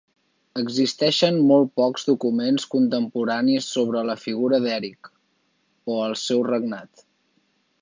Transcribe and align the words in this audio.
Existeixen 0.59 1.35
molt 1.51 1.69
pocs 1.81 2.07
documents 2.07 2.65
contemporanis 2.71 3.67
sobre 3.75 4.01
la 4.11 4.17
figura 4.25 4.61
d'Eric 4.65 5.11
o 5.97 5.99
el 6.07 6.17
seu 6.27 6.43
regnat. 6.49 7.07